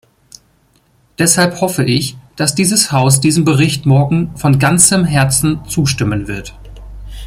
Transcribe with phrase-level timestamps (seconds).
[1.19, 6.55] Deshalb hoffe ich, dass dieses Haus diesem Bericht morgen von ganzem Herzen zustimmen wird.